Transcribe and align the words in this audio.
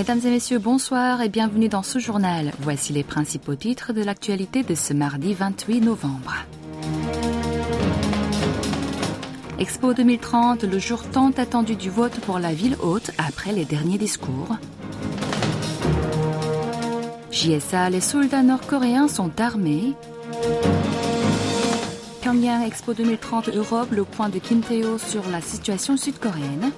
Mesdames 0.00 0.20
et 0.24 0.30
messieurs, 0.30 0.58
bonsoir 0.58 1.20
et 1.20 1.28
bienvenue 1.28 1.68
dans 1.68 1.82
ce 1.82 1.98
journal. 1.98 2.52
Voici 2.60 2.94
les 2.94 3.04
principaux 3.04 3.54
titres 3.54 3.92
de 3.92 4.02
l'actualité 4.02 4.62
de 4.62 4.74
ce 4.74 4.94
mardi 4.94 5.34
28 5.34 5.82
novembre. 5.82 6.36
Expo 9.58 9.92
2030, 9.92 10.64
le 10.64 10.78
jour 10.78 11.02
tant 11.02 11.32
attendu 11.32 11.76
du 11.76 11.90
vote 11.90 12.18
pour 12.20 12.38
la 12.38 12.54
ville 12.54 12.78
haute 12.82 13.10
après 13.18 13.52
les 13.52 13.66
derniers 13.66 13.98
discours. 13.98 14.56
JSA, 17.30 17.90
les 17.90 18.00
soldats 18.00 18.42
nord-coréens 18.42 19.06
sont 19.06 19.38
armés. 19.38 19.92
Pyongyang 22.22 22.66
Expo 22.66 22.94
2030 22.94 23.50
Europe, 23.50 23.90
le 23.90 24.04
point 24.04 24.30
de 24.30 24.38
Kim 24.38 24.62
Tae-ho 24.62 24.96
sur 24.96 25.28
la 25.30 25.42
situation 25.42 25.98
sud-coréenne. 25.98 26.72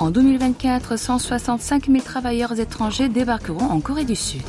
En 0.00 0.10
2024, 0.10 0.96
165 0.96 1.88
000 1.88 1.98
travailleurs 2.02 2.58
étrangers 2.58 3.10
débarqueront 3.10 3.66
en 3.66 3.80
Corée 3.80 4.06
du 4.06 4.16
Sud. 4.16 4.40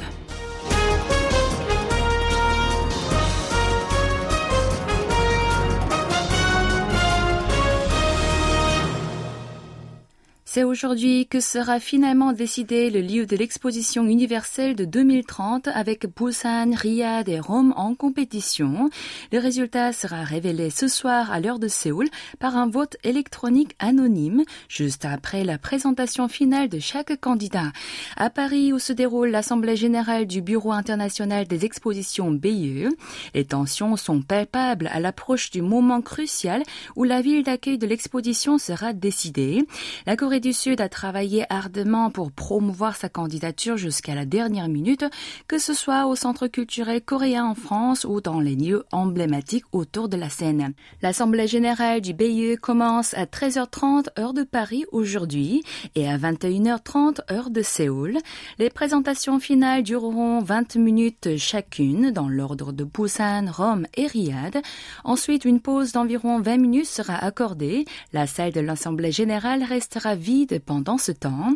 C'est 10.54 10.66
aujourd'hui 10.66 11.28
que 11.28 11.40
sera 11.40 11.80
finalement 11.80 12.34
décidé 12.34 12.90
le 12.90 13.00
lieu 13.00 13.26
de 13.26 13.38
l'exposition 13.38 14.04
universelle 14.04 14.76
de 14.76 14.84
2030 14.84 15.70
avec 15.70 16.06
Busan, 16.14 16.76
Riyad 16.76 17.30
et 17.30 17.40
Rome 17.40 17.74
en 17.78 17.96
compétition. 17.96 18.90
Le 19.32 19.40
résultat 19.40 19.94
sera 19.94 20.24
révélé 20.24 20.70
ce 20.70 20.90
soir 20.90 21.32
à 21.32 21.40
l'heure 21.40 21.58
de 21.58 21.70
Séoul 21.70 22.10
par 22.38 22.58
un 22.58 22.70
vote 22.70 22.98
électronique 23.06 23.78
anonyme 23.80 24.44
juste 24.68 25.06
après 25.06 25.46
la 25.46 25.58
présentation 25.58 26.28
finale 26.28 26.68
de 26.68 26.80
chaque 26.80 27.18
candidat. 27.22 27.72
À 28.18 28.30
Paris 28.30 28.74
où 28.74 28.80
se 28.80 28.92
déroule 28.92 29.30
l'Assemblée 29.30 29.78
générale 29.78 30.28
du 30.28 30.42
Bureau 30.42 30.74
international 30.74 31.48
des 31.48 31.64
expositions 31.64 32.30
BIE, 32.30 32.90
les 33.34 33.46
tensions 33.46 33.96
sont 33.96 34.22
palpables 34.22 34.90
à 34.92 35.00
l'approche 35.00 35.50
du 35.50 35.62
moment 35.62 36.02
crucial 36.02 36.62
où 36.98 37.06
la 37.06 37.22
ville 37.22 37.44
d'accueil 37.44 37.78
de 37.78 37.88
l'exposition 37.88 38.58
sera 38.58 38.92
décidée. 38.92 39.66
Sud 40.54 40.82
a 40.82 40.90
travaillé 40.90 41.46
ardemment 41.50 42.10
pour 42.10 42.32
promouvoir 42.32 42.96
sa 42.96 43.10
candidature 43.10 43.78
jusqu'à 43.78 44.16
la 44.16 44.26
dernière 44.26 44.68
minute, 44.68 45.06
que 45.48 45.60
ce 45.60 45.74
soit 45.74 46.08
au 46.08 46.16
Centre 46.16 46.48
culturel 46.48 47.02
coréen 47.02 47.46
en 47.46 47.56
France 47.56 48.06
ou 48.06 48.22
dans 48.22 48.40
les 48.40 48.56
lieux 48.56 48.84
emblématiques 48.92 49.66
autour 49.72 50.10
de 50.10 50.18
la 50.18 50.30
scène. 50.30 50.74
L'Assemblée 51.02 51.48
générale 51.48 52.02
du 52.02 52.14
BIE 52.14 52.58
commence 52.58 53.14
à 53.14 53.26
13h30 53.26 54.08
heure 54.18 54.34
de 54.34 54.44
Paris 54.44 54.86
aujourd'hui 54.92 55.64
et 55.96 56.08
à 56.08 56.18
21h30 56.18 57.20
heure 57.32 57.52
de 57.52 57.62
Séoul. 57.62 58.18
Les 58.58 58.70
présentations 58.70 59.40
finales 59.40 59.84
dureront 59.84 60.42
20 60.42 60.76
minutes 60.78 61.38
chacune 61.38 62.12
dans 62.12 62.30
l'ordre 62.30 62.72
de 62.72 62.84
Busan, 62.84 63.46
Rome 63.52 63.86
et 63.96 64.08
Riyad. 64.08 64.62
Ensuite, 65.04 65.46
une 65.46 65.60
pause 65.60 65.92
d'environ 65.92 66.42
20 66.42 66.58
minutes 66.58 66.88
sera 66.88 67.16
accordée. 67.16 67.86
La 68.12 68.26
salle 68.26 68.54
de 68.54 68.60
l'Assemblée 68.60 69.12
générale 69.12 69.64
restera 69.64 70.16
vide 70.16 70.31
pendant 70.66 70.98
ce 70.98 71.12
temps. 71.12 71.54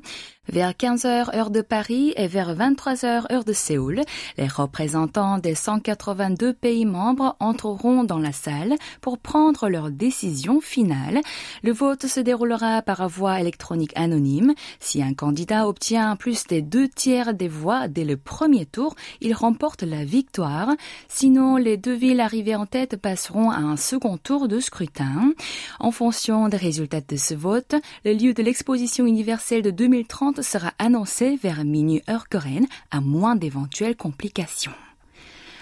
Vers 0.48 0.73
15h 0.73 1.36
heure 1.36 1.50
de 1.50 1.62
Paris 1.62 2.14
et 2.18 2.28
vers 2.28 2.56
23h 2.56 3.31
heure 3.31 3.44
de 3.44 3.54
Séoul, 3.54 4.02
les 4.38 4.48
représentants 4.48 5.40
des 5.40 5.56
182 5.56 6.54
pays 6.54 6.86
membres 6.86 7.36
entreront 7.40 8.03
dans 8.03 8.20
la 8.20 8.31
salle 8.31 8.76
pour 9.02 9.18
prendre 9.18 9.70
leur 9.70 9.90
décision 9.90 10.62
finale. 10.62 11.22
Le 11.64 11.72
vote 11.72 12.06
se 12.06 12.20
déroulera 12.20 12.84
par 12.84 13.09
voie 13.09 13.40
électronique 13.40 13.94
anonyme. 13.96 14.53
Si 14.80 15.02
un 15.02 15.16
candidat 15.16 15.68
obtient 15.68 16.16
plus 16.16 16.46
des 16.46 16.62
deux 16.62 16.90
tiers 16.90 17.34
des 17.34 17.47
voix 17.47 17.88
dès 17.88 18.06
le 18.06 18.16
premier 18.16 18.68
tour, 18.68 18.96
il 19.22 19.34
remporte 19.34 19.81
la 19.81 20.06
victoire. 20.06 20.69
Sinon, 21.08 21.58
les 21.58 21.78
deux 21.78 21.96
villes 21.96 22.22
arrivées 22.22 22.56
en 22.56 22.68
tête 22.68 22.97
passeront 22.97 23.50
à 23.50 23.58
un 23.58 23.78
second 23.78 24.18
tour 24.18 24.47
de 24.47 24.59
scrutin. 24.59 25.34
En 25.80 25.90
fonction 25.90 26.50
des 26.50 26.58
résultats 26.58 27.02
de 27.02 27.16
ce 27.16 27.34
vote, 27.34 27.74
le 28.03 28.14
lieu 28.14 28.35
de 28.35 28.44
l'exposition 28.66 29.06
universelle 29.06 29.62
de 29.62 29.70
2030 29.70 30.42
sera 30.42 30.74
annoncé 30.80 31.36
vers 31.36 31.64
minuit 31.64 32.02
heure 32.09 32.28
coréenne 32.28 32.66
à 32.90 33.00
moins 33.00 33.36
d'éventuelles 33.36 33.96
complications. 33.96 34.72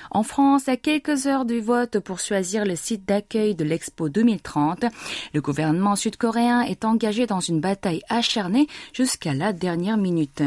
En 0.09 0.23
France, 0.23 0.69
à 0.69 0.77
quelques 0.77 1.27
heures 1.27 1.43
du 1.43 1.59
vote 1.59 1.99
pour 1.99 2.21
choisir 2.21 2.63
le 2.63 2.77
site 2.77 3.05
d'accueil 3.05 3.55
de 3.55 3.65
l'Expo 3.65 4.07
2030, 4.07 4.85
le 5.33 5.41
gouvernement 5.41 5.97
sud-coréen 5.97 6.61
est 6.61 6.85
engagé 6.85 7.25
dans 7.25 7.41
une 7.41 7.59
bataille 7.59 8.03
acharnée 8.07 8.67
jusqu'à 8.93 9.33
la 9.33 9.51
dernière 9.51 9.97
minute. 9.97 10.41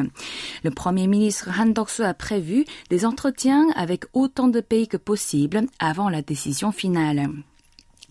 Le 0.65 0.71
premier 0.71 1.09
ministre 1.09 1.51
Han 1.61 1.67
Dok-soo 1.67 2.05
a 2.05 2.15
prévu 2.15 2.65
des 2.89 3.05
entretiens 3.05 3.67
avec 3.77 4.07
autant 4.15 4.49
de 4.49 4.61
pays 4.61 4.89
que 4.89 4.97
possible 4.97 5.67
avant 5.79 6.09
la 6.09 6.23
décision 6.23 6.73
finale. 6.73 7.29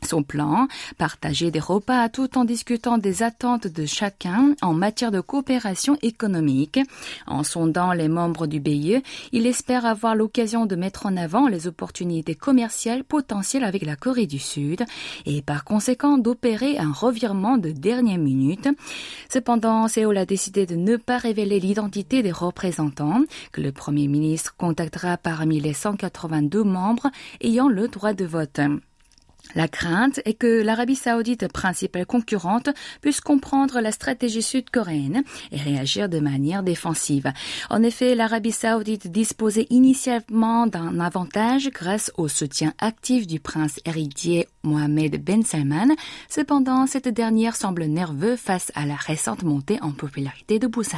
Son 0.06 0.24
plan, 0.24 0.68
partager 0.98 1.50
des 1.50 1.60
repas 1.60 2.10
tout 2.10 2.38
en 2.38 2.46
discutant 2.46 2.98
des 2.98 3.24
attentes 3.24 3.68
de 3.68 3.86
chacun 3.86 4.54
en 4.62 4.74
matière 4.74 5.12
de 5.12 5.20
coopération 5.20 5.98
économique. 6.04 6.80
En 7.26 7.44
sondant 7.44 7.92
les 7.92 8.08
membres 8.08 8.46
du 8.46 8.60
BIE, 8.60 9.02
il 9.32 9.48
espère 9.48 9.86
avoir 9.86 10.16
l'occasion 10.16 10.68
de 10.68 10.76
mettre 10.76 11.08
en 11.08 11.18
avant 11.18 11.48
les 11.48 11.66
opportunités 11.66 12.36
commerciales 12.36 13.04
potentielles 13.04 13.64
avec 13.64 13.84
la 13.84 13.96
Corée 13.96 14.28
du 14.28 14.40
Sud 14.40 14.84
et 15.26 15.42
par 15.42 15.64
conséquent 15.64 16.18
d'opérer 16.18 16.78
un 16.78 16.92
revirement 16.92 17.58
de 17.58 17.72
dernière 17.72 18.20
minute. 18.20 18.70
Cependant, 19.32 19.88
Séoul 19.88 20.18
a 20.18 20.26
décidé 20.26 20.66
de 20.66 20.76
ne 20.76 20.98
pas 20.98 21.18
révéler 21.18 21.60
l'identité 21.60 22.22
des 22.22 22.32
représentants 22.32 23.24
que 23.52 23.62
le 23.62 23.72
Premier 23.72 24.08
ministre 24.08 24.56
contactera 24.56 25.18
parmi 25.18 25.60
les 25.60 25.74
182 25.74 26.64
membres 26.64 27.10
ayant 27.42 27.68
le 27.68 27.88
droit 27.88 28.14
de 28.14 28.26
vote. 28.26 28.60
La 29.54 29.68
crainte 29.68 30.20
est 30.26 30.34
que 30.34 30.62
l'Arabie 30.62 30.96
saoudite, 30.96 31.48
principale 31.52 32.06
concurrente, 32.06 32.70
puisse 33.02 33.22
comprendre 33.22 33.80
la 33.80 33.92
stratégie 33.92 34.42
sud-coréenne 34.42 35.24
et 35.52 35.58
réagir 35.58 36.10
de 36.10 36.20
manière 36.20 36.64
défensive. 36.64 37.32
En 37.70 37.84
effet, 37.84 38.16
l'Arabie 38.16 38.52
saoudite 38.52 39.12
disposait 39.12 39.68
initialement 39.70 40.68
d'un 40.68 41.00
avantage 41.00 41.70
grâce 41.70 42.12
au 42.18 42.28
soutien 42.28 42.74
actif 42.80 43.28
du 43.28 43.40
prince 43.40 43.80
héritier 43.86 44.48
Mohamed 44.64 45.24
Ben 45.24 45.44
Salman. 45.44 45.96
Cependant, 46.30 46.88
cette 46.88 47.08
dernière 47.08 47.56
semble 47.56 47.86
nerveuse 47.86 48.40
face 48.40 48.72
à 48.76 48.86
la 48.86 48.96
récente 48.96 49.44
montée 49.44 49.80
en 49.82 49.92
popularité 49.92 50.60
de 50.60 50.68
Busan. 50.68 50.98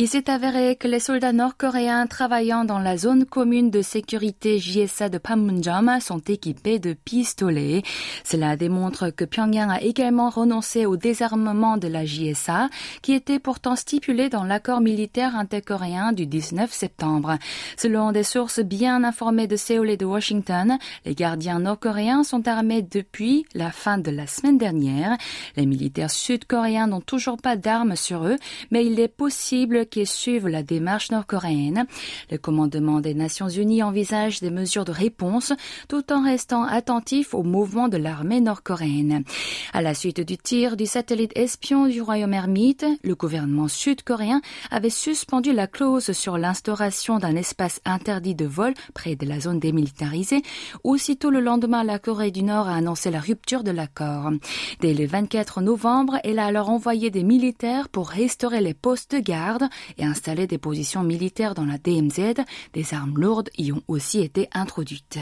Il 0.00 0.06
s'est 0.06 0.30
avéré 0.30 0.76
que 0.76 0.86
les 0.86 1.00
soldats 1.00 1.32
nord-coréens 1.32 2.06
travaillant 2.06 2.64
dans 2.64 2.78
la 2.78 2.96
zone 2.96 3.24
commune 3.24 3.68
de 3.68 3.82
sécurité 3.82 4.60
JSA 4.60 5.08
de 5.08 5.18
Panmunjom 5.18 5.98
sont 6.00 6.20
équipés 6.20 6.78
de 6.78 6.92
pistolets. 6.92 7.82
Cela 8.22 8.56
démontre 8.56 9.10
que 9.10 9.24
Pyongyang 9.24 9.72
a 9.72 9.82
également 9.82 10.30
renoncé 10.30 10.86
au 10.86 10.96
désarmement 10.96 11.78
de 11.78 11.88
la 11.88 12.04
JSA, 12.04 12.68
qui 13.02 13.12
était 13.12 13.40
pourtant 13.40 13.74
stipulé 13.74 14.28
dans 14.28 14.44
l'accord 14.44 14.80
militaire 14.80 15.34
intercoréen 15.34 16.12
du 16.12 16.26
19 16.26 16.72
septembre. 16.72 17.36
Selon 17.76 18.12
des 18.12 18.22
sources 18.22 18.60
bien 18.60 19.02
informées 19.02 19.48
de 19.48 19.56
Séoul 19.56 19.90
et 19.90 19.96
de 19.96 20.06
Washington, 20.06 20.78
les 21.06 21.16
gardiens 21.16 21.58
nord-coréens 21.58 22.22
sont 22.22 22.46
armés 22.46 22.82
depuis 22.82 23.46
la 23.52 23.72
fin 23.72 23.98
de 23.98 24.12
la 24.12 24.28
semaine 24.28 24.58
dernière. 24.58 25.18
Les 25.56 25.66
militaires 25.66 26.12
sud-coréens 26.12 26.86
n'ont 26.86 27.00
toujours 27.00 27.38
pas 27.38 27.56
d'armes 27.56 27.96
sur 27.96 28.28
eux, 28.28 28.36
mais 28.70 28.86
il 28.86 29.00
est 29.00 29.08
possible 29.08 29.86
qui 29.88 30.06
suivent 30.06 30.48
la 30.48 30.62
démarche 30.62 31.10
nord-coréenne. 31.10 31.86
Le 32.30 32.38
commandement 32.38 33.00
des 33.00 33.14
Nations 33.14 33.48
Unies 33.48 33.82
envisage 33.82 34.40
des 34.40 34.50
mesures 34.50 34.84
de 34.84 34.92
réponse 34.92 35.52
tout 35.88 36.12
en 36.12 36.22
restant 36.22 36.64
attentif 36.64 37.34
au 37.34 37.42
mouvement 37.42 37.88
de 37.88 37.96
l'armée 37.96 38.40
nord-coréenne. 38.40 39.24
À 39.72 39.82
la 39.82 39.94
suite 39.94 40.20
du 40.20 40.36
tir 40.36 40.76
du 40.76 40.86
satellite 40.86 41.32
espion 41.36 41.86
du 41.86 42.02
royaume 42.02 42.34
ermite, 42.34 42.86
le 43.02 43.14
gouvernement 43.14 43.68
sud-coréen 43.68 44.40
avait 44.70 44.90
suspendu 44.90 45.52
la 45.52 45.66
clause 45.66 46.12
sur 46.12 46.38
l'instauration 46.38 47.18
d'un 47.18 47.36
espace 47.36 47.80
interdit 47.84 48.34
de 48.34 48.46
vol 48.46 48.74
près 48.94 49.16
de 49.16 49.26
la 49.26 49.40
zone 49.40 49.58
démilitarisée. 49.58 50.42
Aussitôt 50.84 51.30
le 51.30 51.40
lendemain, 51.40 51.84
la 51.84 51.98
Corée 51.98 52.30
du 52.30 52.42
Nord 52.42 52.68
a 52.68 52.74
annoncé 52.74 53.10
la 53.10 53.20
rupture 53.20 53.64
de 53.64 53.70
l'accord. 53.70 54.30
Dès 54.80 54.94
le 54.94 55.06
24 55.06 55.60
novembre, 55.60 56.18
elle 56.24 56.38
a 56.38 56.46
alors 56.46 56.70
envoyé 56.70 57.10
des 57.10 57.22
militaires 57.22 57.88
pour 57.88 58.08
restaurer 58.08 58.60
les 58.60 58.74
postes 58.74 59.14
de 59.14 59.20
garde 59.20 59.68
et 59.96 60.04
installer 60.04 60.46
des 60.46 60.58
positions 60.58 61.02
militaires 61.02 61.54
dans 61.54 61.64
la 61.64 61.78
DMZ, 61.78 62.44
des 62.72 62.94
armes 62.94 63.18
lourdes 63.18 63.50
y 63.56 63.72
ont 63.72 63.82
aussi 63.88 64.20
été 64.20 64.48
introduites. 64.52 65.18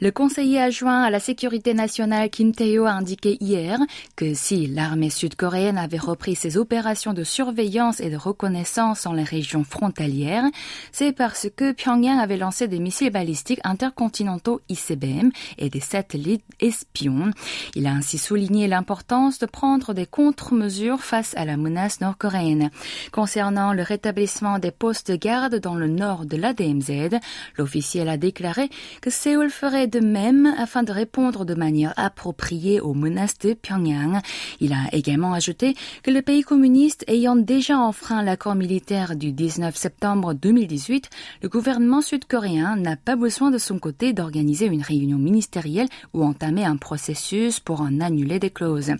Le 0.00 0.10
conseiller 0.10 0.60
adjoint 0.60 1.04
à 1.04 1.10
la 1.10 1.20
sécurité 1.20 1.72
nationale 1.72 2.28
Kim 2.28 2.52
Tae-ho 2.52 2.84
a 2.84 2.90
indiqué 2.90 3.38
hier 3.40 3.78
que 4.16 4.34
si 4.34 4.66
l'armée 4.66 5.08
sud-coréenne 5.08 5.78
avait 5.78 5.98
repris 5.98 6.34
ses 6.34 6.56
opérations 6.56 7.12
de 7.12 7.22
surveillance 7.22 8.00
et 8.00 8.10
de 8.10 8.16
reconnaissance 8.16 9.04
dans 9.04 9.12
les 9.12 9.22
régions 9.22 9.62
frontalières, 9.62 10.46
c'est 10.90 11.12
parce 11.12 11.46
que 11.54 11.70
Pyongyang 11.70 12.18
avait 12.18 12.36
lancé 12.36 12.66
des 12.66 12.80
missiles 12.80 13.12
balistiques 13.12 13.60
intercontinentaux 13.62 14.60
ICBM 14.68 15.30
et 15.58 15.70
des 15.70 15.80
satellites 15.80 16.44
espions. 16.58 17.30
Il 17.76 17.86
a 17.86 17.92
ainsi 17.92 18.18
souligné 18.18 18.66
l'importance 18.66 19.38
de 19.38 19.46
prendre 19.46 19.94
des 19.94 20.06
contre-mesures 20.06 21.02
face 21.02 21.36
à 21.36 21.44
la 21.44 21.56
menace 21.56 22.00
nord-coréenne. 22.00 22.70
Concernant 23.12 23.72
le 23.72 23.82
rétablissement 23.82 24.58
des 24.58 24.72
postes 24.72 25.12
de 25.12 25.16
garde 25.16 25.60
dans 25.60 25.76
le 25.76 25.86
nord 25.86 26.26
de 26.26 26.36
l'ADMZ, 26.36 27.20
l'officiel 27.56 28.08
a 28.08 28.16
déclaré 28.16 28.70
que 29.00 29.10
Séoul 29.10 29.50
ferait 29.50 29.83
de 29.86 30.00
même 30.00 30.54
afin 30.58 30.82
de 30.82 30.92
répondre 30.92 31.44
de 31.44 31.54
manière 31.54 31.92
appropriée 31.96 32.80
aux 32.80 32.94
menaces 32.94 33.38
de 33.38 33.54
Pyongyang. 33.54 34.20
Il 34.60 34.72
a 34.72 34.88
également 34.92 35.32
ajouté 35.32 35.74
que 36.02 36.10
le 36.10 36.22
pays 36.22 36.42
communiste 36.42 37.04
ayant 37.08 37.36
déjà 37.36 37.78
enfreint 37.78 38.22
l'accord 38.22 38.54
militaire 38.54 39.16
du 39.16 39.32
19 39.32 39.76
septembre 39.76 40.34
2018, 40.34 41.10
le 41.42 41.48
gouvernement 41.48 42.00
sud-coréen 42.00 42.76
n'a 42.76 42.96
pas 42.96 43.16
besoin 43.16 43.50
de 43.50 43.58
son 43.58 43.78
côté 43.78 44.12
d'organiser 44.12 44.66
une 44.66 44.82
réunion 44.82 45.18
ministérielle 45.18 45.88
ou 46.12 46.24
entamer 46.24 46.64
un 46.64 46.76
processus 46.76 47.60
pour 47.60 47.80
en 47.80 48.00
annuler 48.00 48.38
des 48.38 48.50
clauses. 48.50 48.92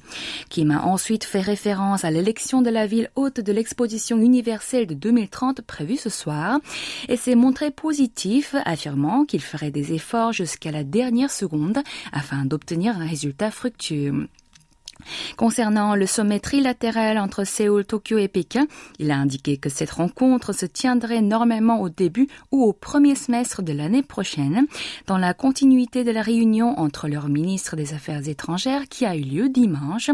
Kim 0.48 0.70
a 0.70 0.84
ensuite 0.84 1.24
fait 1.24 1.40
référence 1.40 2.04
à 2.04 2.10
l'élection 2.10 2.62
de 2.62 2.70
la 2.70 2.86
ville 2.86 3.10
haute 3.16 3.40
de 3.40 3.52
l'exposition 3.52 4.18
universelle 4.18 4.86
de 4.86 4.94
2030 4.94 5.62
prévue 5.62 5.96
ce 5.96 6.10
soir 6.10 6.60
et 7.08 7.16
s'est 7.16 7.34
montré 7.34 7.70
positif, 7.70 8.54
affirmant 8.64 9.24
qu'il 9.24 9.40
ferait 9.40 9.70
des 9.70 9.92
efforts 9.92 10.32
jusqu'à 10.32 10.70
la 10.74 10.82
dernière 10.82 11.30
seconde 11.30 11.78
afin 12.12 12.44
d'obtenir 12.44 12.98
un 12.98 13.06
résultat 13.06 13.52
fructueux. 13.52 14.28
Concernant 15.36 15.94
le 15.94 16.06
sommet 16.06 16.40
trilatéral 16.40 17.18
entre 17.18 17.44
Séoul, 17.44 17.84
Tokyo 17.84 18.18
et 18.18 18.28
Pékin, 18.28 18.66
il 18.98 19.10
a 19.10 19.16
indiqué 19.16 19.56
que 19.56 19.68
cette 19.68 19.90
rencontre 19.90 20.52
se 20.52 20.66
tiendrait 20.66 21.22
normalement 21.22 21.80
au 21.80 21.88
début 21.88 22.28
ou 22.52 22.62
au 22.62 22.72
premier 22.72 23.14
semestre 23.14 23.62
de 23.62 23.72
l'année 23.72 24.02
prochaine, 24.02 24.66
dans 25.06 25.18
la 25.18 25.34
continuité 25.34 26.04
de 26.04 26.10
la 26.10 26.22
réunion 26.22 26.78
entre 26.78 27.08
leur 27.08 27.28
ministre 27.28 27.76
des 27.76 27.94
Affaires 27.94 28.28
étrangères 28.28 28.88
qui 28.88 29.06
a 29.06 29.16
eu 29.16 29.22
lieu 29.22 29.48
dimanche. 29.48 30.10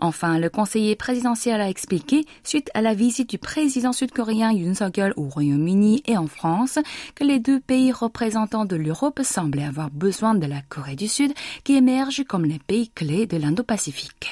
Enfin, 0.00 0.38
le 0.38 0.50
conseiller 0.50 0.96
présidentiel 0.96 1.60
a 1.60 1.68
expliqué, 1.68 2.24
suite 2.44 2.70
à 2.74 2.82
la 2.82 2.94
visite 2.94 3.30
du 3.30 3.38
président 3.38 3.92
sud-coréen 3.92 4.52
Yoon 4.52 4.74
Suk-yeol 4.74 5.14
au 5.16 5.28
Royaume-Uni 5.28 6.02
et 6.06 6.16
en 6.16 6.26
France, 6.26 6.78
que 7.14 7.24
les 7.24 7.38
deux 7.38 7.60
pays 7.60 7.92
représentants 7.92 8.64
de 8.64 8.76
l'Europe 8.76 9.20
semblaient 9.22 9.64
avoir 9.64 9.90
besoin 9.90 10.34
de 10.34 10.46
la 10.46 10.62
Corée 10.62 10.96
du 10.96 11.08
Sud 11.08 11.32
qui 11.64 11.74
émerge 11.74 12.24
comme 12.28 12.44
les 12.44 12.58
pays 12.58 12.88
clés 12.88 13.26
de 13.26 13.36
l'Indo-Pacifique. 13.36 14.31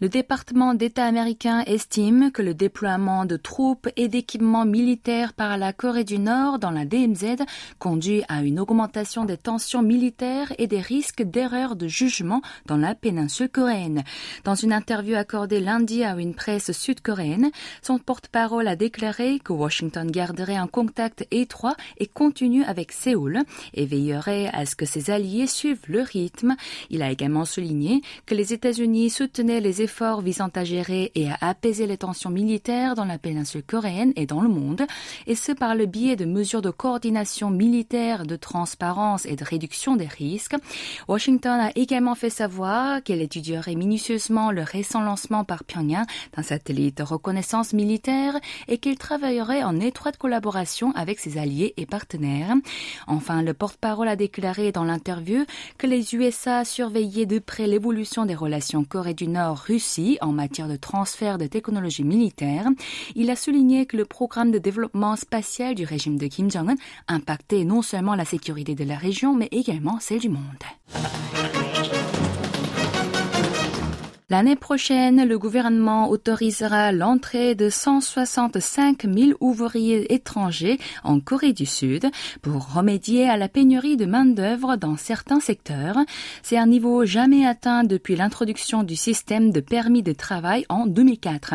Le 0.00 0.08
département 0.08 0.74
d'État 0.74 1.06
américain 1.06 1.64
estime 1.66 2.30
que 2.30 2.40
le 2.40 2.54
déploiement 2.54 3.24
de 3.24 3.36
troupes 3.36 3.88
et 3.96 4.06
d'équipements 4.06 4.64
militaires 4.64 5.32
par 5.32 5.58
la 5.58 5.72
Corée 5.72 6.04
du 6.04 6.20
Nord 6.20 6.60
dans 6.60 6.70
la 6.70 6.84
DMZ 6.84 7.42
conduit 7.80 8.22
à 8.28 8.44
une 8.44 8.60
augmentation 8.60 9.24
des 9.24 9.36
tensions 9.36 9.82
militaires 9.82 10.52
et 10.56 10.68
des 10.68 10.80
risques 10.80 11.24
d'erreurs 11.24 11.74
de 11.74 11.88
jugement 11.88 12.42
dans 12.66 12.76
la 12.76 12.94
péninsule 12.94 13.48
coréenne. 13.48 14.04
Dans 14.44 14.54
une 14.54 14.72
interview 14.72 15.16
accordée 15.16 15.58
lundi 15.58 16.04
à 16.04 16.14
une 16.14 16.36
presse 16.36 16.70
sud-coréenne, 16.70 17.50
son 17.82 17.98
porte-parole 17.98 18.68
a 18.68 18.76
déclaré 18.76 19.40
que 19.40 19.52
Washington 19.52 20.08
garderait 20.08 20.54
un 20.54 20.68
contact 20.68 21.26
étroit 21.32 21.74
et 21.96 22.06
continu 22.06 22.62
avec 22.62 22.92
Séoul 22.92 23.40
et 23.74 23.84
veillerait 23.84 24.46
à 24.52 24.64
ce 24.64 24.76
que 24.76 24.86
ses 24.86 25.10
alliés 25.10 25.48
suivent 25.48 25.86
le 25.88 26.02
rythme. 26.02 26.54
Il 26.88 27.02
a 27.02 27.10
également 27.10 27.44
souligné 27.44 28.00
que 28.26 28.36
les 28.36 28.52
États-Unis 28.52 29.10
soutenaient 29.10 29.60
les 29.60 29.82
efforts 29.82 29.87
visant 30.22 30.50
à 30.54 30.64
gérer 30.64 31.10
et 31.14 31.28
à 31.28 31.36
apaiser 31.40 31.86
les 31.86 31.96
tensions 31.96 32.30
militaires 32.30 32.94
dans 32.94 33.04
la 33.04 33.18
péninsule 33.18 33.62
coréenne 33.62 34.12
et 34.16 34.26
dans 34.26 34.40
le 34.40 34.48
monde, 34.48 34.82
et 35.26 35.34
ce 35.34 35.52
par 35.52 35.74
le 35.74 35.86
biais 35.86 36.16
de 36.16 36.24
mesures 36.24 36.62
de 36.62 36.70
coordination 36.70 37.50
militaire, 37.50 38.24
de 38.24 38.36
transparence 38.36 39.26
et 39.26 39.36
de 39.36 39.44
réduction 39.44 39.96
des 39.96 40.06
risques. 40.06 40.56
Washington 41.08 41.58
a 41.60 41.70
également 41.74 42.14
fait 42.14 42.30
savoir 42.30 43.02
qu'elle 43.02 43.22
étudierait 43.22 43.74
minutieusement 43.74 44.50
le 44.50 44.62
récent 44.62 45.00
lancement 45.00 45.44
par 45.44 45.64
Pyongyang 45.64 46.06
d'un 46.36 46.42
satellite 46.42 46.98
de 46.98 47.02
reconnaissance 47.02 47.72
militaire 47.72 48.38
et 48.68 48.78
qu'il 48.78 48.98
travaillerait 48.98 49.62
en 49.62 49.80
étroite 49.80 50.16
collaboration 50.16 50.92
avec 50.94 51.18
ses 51.18 51.38
alliés 51.38 51.74
et 51.76 51.86
partenaires. 51.86 52.54
Enfin, 53.06 53.42
le 53.42 53.54
porte-parole 53.54 54.08
a 54.08 54.16
déclaré 54.16 54.72
dans 54.72 54.84
l'interview 54.84 55.44
que 55.78 55.86
les 55.86 56.14
USA 56.14 56.64
surveillaient 56.64 57.26
de 57.26 57.38
près 57.38 57.66
l'évolution 57.66 58.26
des 58.26 58.34
relations 58.34 58.84
Corée 58.84 59.14
du 59.14 59.28
Nord-Russie 59.28 59.77
en 60.20 60.32
matière 60.32 60.68
de 60.68 60.76
transfert 60.76 61.38
de 61.38 61.46
technologies 61.46 62.04
militaires. 62.04 62.68
Il 63.14 63.30
a 63.30 63.36
souligné 63.36 63.86
que 63.86 63.96
le 63.96 64.04
programme 64.04 64.50
de 64.50 64.58
développement 64.58 65.16
spatial 65.16 65.74
du 65.74 65.84
régime 65.84 66.18
de 66.18 66.26
Kim 66.26 66.50
Jong-un 66.50 66.76
impactait 67.06 67.64
non 67.64 67.82
seulement 67.82 68.14
la 68.14 68.24
sécurité 68.24 68.74
de 68.74 68.84
la 68.84 68.96
région, 68.96 69.34
mais 69.34 69.48
également 69.50 70.00
celle 70.00 70.20
du 70.20 70.28
monde. 70.28 70.42
L'année 74.30 74.56
prochaine, 74.56 75.26
le 75.26 75.38
gouvernement 75.38 76.10
autorisera 76.10 76.92
l'entrée 76.92 77.54
de 77.54 77.70
165 77.70 79.06
000 79.10 79.30
ouvriers 79.40 80.12
étrangers 80.12 80.78
en 81.02 81.18
Corée 81.18 81.54
du 81.54 81.64
Sud 81.64 82.04
pour 82.42 82.74
remédier 82.74 83.26
à 83.26 83.38
la 83.38 83.48
pénurie 83.48 83.96
de 83.96 84.04
main-d'œuvre 84.04 84.76
dans 84.76 84.98
certains 84.98 85.40
secteurs. 85.40 85.96
C'est 86.42 86.58
un 86.58 86.66
niveau 86.66 87.06
jamais 87.06 87.46
atteint 87.46 87.84
depuis 87.84 88.16
l'introduction 88.16 88.82
du 88.82 88.96
système 88.96 89.50
de 89.50 89.60
permis 89.60 90.02
de 90.02 90.12
travail 90.12 90.66
en 90.68 90.84
2004. 90.84 91.54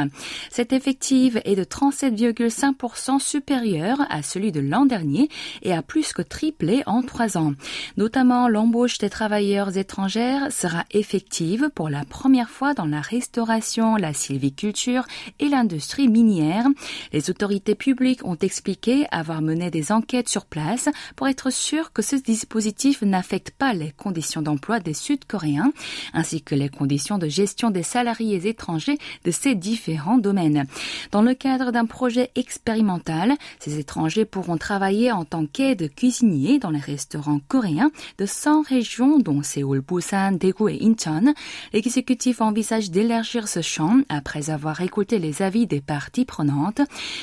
Cet 0.49 0.73
effectif 0.73 1.37
est 1.45 1.55
de 1.55 1.63
37,5% 1.63 3.19
supérieur 3.19 3.99
à 4.09 4.23
celui 4.23 4.51
de 4.51 4.61
l'an 4.61 4.87
dernier 4.87 5.29
et 5.61 5.73
a 5.73 5.83
plus 5.83 6.11
que 6.11 6.23
triplé 6.23 6.81
en 6.87 7.03
trois 7.03 7.37
ans. 7.37 7.53
Notamment, 7.97 8.47
l'embauche 8.47 8.97
des 8.97 9.11
travailleurs 9.11 9.77
étrangères 9.77 10.51
sera 10.51 10.85
effective 10.89 11.69
pour 11.75 11.87
la 11.87 12.03
première 12.03 12.49
fois 12.49 12.62
dans 12.73 12.85
la 12.85 13.01
restauration, 13.01 13.97
la 13.97 14.13
sylviculture 14.13 15.03
et 15.39 15.49
l'industrie 15.49 16.07
minière. 16.07 16.65
Les 17.11 17.29
autorités 17.29 17.75
publiques 17.75 18.23
ont 18.23 18.37
expliqué 18.37 19.05
avoir 19.11 19.41
mené 19.41 19.69
des 19.69 19.91
enquêtes 19.91 20.29
sur 20.29 20.45
place 20.45 20.87
pour 21.17 21.27
être 21.27 21.51
sûr 21.51 21.91
que 21.91 22.01
ce 22.01 22.15
dispositif 22.15 23.01
n'affecte 23.01 23.51
pas 23.51 23.73
les 23.73 23.91
conditions 23.91 24.41
d'emploi 24.41 24.79
des 24.79 24.93
Sud-Coréens, 24.93 25.73
ainsi 26.13 26.41
que 26.41 26.55
les 26.55 26.69
conditions 26.69 27.17
de 27.17 27.27
gestion 27.27 27.69
des 27.71 27.83
salariés 27.83 28.47
étrangers 28.47 28.97
de 29.25 29.31
ces 29.31 29.55
différents 29.55 30.17
domaines. 30.17 30.65
Dans 31.11 31.21
le 31.21 31.33
cadre 31.33 31.71
d'un 31.71 31.85
projet 31.85 32.31
expérimental, 32.35 33.33
ces 33.59 33.79
étrangers 33.79 34.25
pourront 34.25 34.57
travailler 34.57 35.11
en 35.11 35.25
tant 35.25 35.45
qu'aide 35.45 35.93
cuisinier 35.93 36.59
dans 36.59 36.69
les 36.69 36.79
restaurants 36.79 37.41
coréens 37.47 37.91
de 38.17 38.25
100 38.25 38.61
régions 38.61 39.19
dont 39.19 39.41
Séoul, 39.43 39.81
Busan, 39.81 40.33
Daegu 40.33 40.69
et 40.69 40.79
Incheon. 40.85 41.33
L'exécutif 41.73 42.41
envisage 42.53 42.91
d'élargir 42.91 43.47
ce 43.47 43.63
champ 43.63 44.01
après 44.09 44.51
avoir 44.51 44.81
écouté 44.81 45.17
les 45.17 45.41
avis 45.41 45.65
des 45.65 45.81
parties 45.81 46.23
prenantes. 46.23 46.81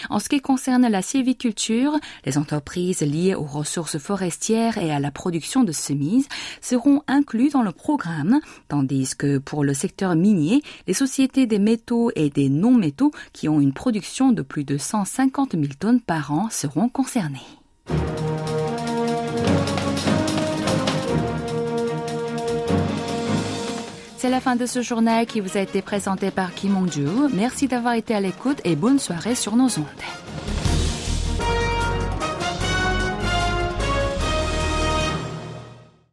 En 0.08 0.18
ce 0.18 0.28
qui 0.28 0.40
concerne 0.40 0.88
la 0.88 1.02
sylviculture, 1.02 1.92
les 2.26 2.36
entreprises 2.36 3.02
liées 3.02 3.36
aux 3.36 3.44
ressources 3.44 3.98
forestières 3.98 4.76
et 4.76 4.90
à 4.90 4.98
la 4.98 5.12
production 5.12 5.62
de 5.62 5.70
semis 5.70 6.26
seront 6.60 7.04
inclus 7.06 7.50
dans 7.50 7.62
le 7.62 7.70
programme, 7.70 8.40
tandis 8.66 9.14
que 9.16 9.38
pour 9.38 9.62
le 9.62 9.72
secteur 9.72 10.16
minier, 10.16 10.62
les 10.88 10.94
sociétés 10.94 11.46
des 11.46 11.60
métaux 11.60 12.10
et 12.16 12.28
des 12.28 12.48
non-métaux 12.48 13.12
qui 13.32 13.48
ont 13.48 13.60
une 13.60 13.72
production 13.72 14.32
de 14.32 14.42
plus 14.42 14.64
de 14.64 14.78
150 14.78 15.52
000 15.52 15.66
tonnes 15.78 16.00
par 16.00 16.32
an 16.32 16.48
seront 16.50 16.88
concernées. 16.88 17.59
C'est 24.30 24.36
la 24.36 24.40
fin 24.40 24.54
de 24.54 24.64
ce 24.64 24.80
journal 24.80 25.26
qui 25.26 25.40
vous 25.40 25.56
a 25.56 25.60
été 25.60 25.82
présenté 25.82 26.30
par 26.30 26.54
Kim 26.54 26.76
Hong-ju. 26.76 27.04
Merci 27.34 27.66
d'avoir 27.66 27.94
été 27.94 28.14
à 28.14 28.20
l'écoute 28.20 28.60
et 28.62 28.76
bonne 28.76 29.00
soirée 29.00 29.34
sur 29.34 29.56
nos 29.56 29.64
ondes. 29.64 30.39